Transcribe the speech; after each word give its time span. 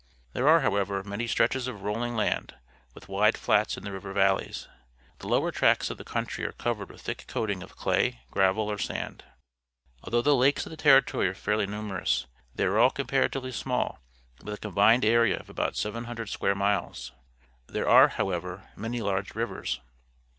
There 0.33 0.47
are, 0.47 0.61
however, 0.61 1.03
many 1.03 1.27
stretches 1.27 1.67
of 1.67 1.83
rolling 1.83 2.15
land, 2.15 2.55
with 2.95 3.07
wide 3.07 3.37
flats 3.37 3.77
in 3.77 3.83
the 3.83 3.91
river 3.91 4.13
valleys. 4.13 4.67
The 5.19 5.27
lower 5.27 5.51
tracts 5.51 5.91
of 5.91 5.99
the 5.99 6.03
country 6.03 6.43
are 6.43 6.53
covered 6.53 6.89
with 6.89 7.03
_„aihick 7.03 7.27
coating 7.27 7.61
of 7.61 7.75
clay, 7.77 8.21
gravel, 8.31 8.67
or 8.71 8.79
sand. 8.79 9.23
Although 10.03 10.23
the 10.23 10.35
lakes 10.35 10.65
of 10.65 10.71
the 10.71 10.75
Territory 10.75 11.27
are 11.27 11.35
fairly 11.35 11.67
numerous, 11.67 12.25
they 12.55 12.63
are 12.63 12.79
all 12.79 12.89
comparatively 12.89 13.51
small, 13.51 13.99
with 14.43 14.55
a 14.55 14.57
combined 14.57 15.05
area 15.05 15.37
of 15.37 15.51
about 15.51 15.75
700 15.75 16.29
square 16.29 16.55
miles. 16.55 17.11
There 17.67 17.87
are, 17.87 18.07
however, 18.07 18.71
many 18.75 19.01
large 19.03 19.35
rivers. 19.35 19.81